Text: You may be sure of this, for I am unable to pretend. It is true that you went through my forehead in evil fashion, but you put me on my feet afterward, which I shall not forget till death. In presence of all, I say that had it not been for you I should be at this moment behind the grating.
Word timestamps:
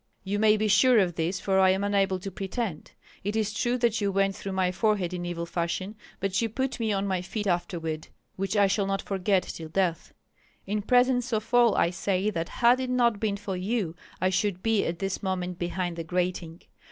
You 0.23 0.39
may 0.39 0.57
be 0.57 0.67
sure 0.67 0.97
of 0.97 1.13
this, 1.13 1.39
for 1.39 1.59
I 1.59 1.69
am 1.69 1.83
unable 1.83 2.17
to 2.21 2.31
pretend. 2.31 2.93
It 3.23 3.35
is 3.35 3.53
true 3.53 3.77
that 3.77 4.01
you 4.01 4.11
went 4.11 4.35
through 4.35 4.53
my 4.53 4.71
forehead 4.71 5.13
in 5.13 5.27
evil 5.27 5.45
fashion, 5.45 5.95
but 6.19 6.41
you 6.41 6.49
put 6.49 6.79
me 6.79 6.91
on 6.91 7.05
my 7.05 7.21
feet 7.21 7.45
afterward, 7.45 8.07
which 8.35 8.57
I 8.57 8.65
shall 8.65 8.87
not 8.87 9.03
forget 9.03 9.43
till 9.43 9.69
death. 9.69 10.11
In 10.65 10.81
presence 10.81 11.31
of 11.31 11.53
all, 11.53 11.75
I 11.75 11.91
say 11.91 12.31
that 12.31 12.49
had 12.49 12.79
it 12.79 12.89
not 12.89 13.19
been 13.19 13.37
for 13.37 13.55
you 13.55 13.95
I 14.19 14.31
should 14.31 14.63
be 14.63 14.83
at 14.87 14.97
this 14.97 15.21
moment 15.21 15.59
behind 15.59 15.97
the 15.97 16.03
grating. 16.03 16.63